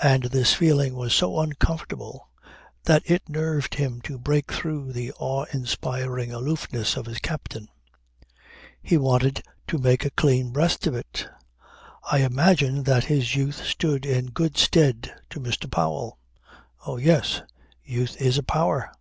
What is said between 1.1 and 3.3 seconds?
so uncomfortable that it